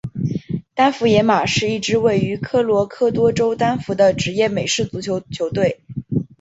[0.73, 5.81] 丹佛野马是一支位于科罗拉多州丹佛的职业美式足球球队。